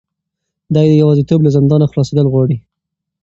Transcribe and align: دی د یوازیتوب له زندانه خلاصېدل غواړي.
دی 0.73 0.85
د 0.89 0.93
یوازیتوب 1.01 1.39
له 1.43 1.49
زندانه 1.55 1.85
خلاصېدل 1.91 2.27
غواړي. 2.33 2.57